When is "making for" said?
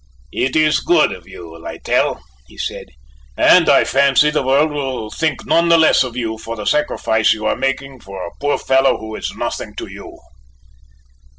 7.55-8.25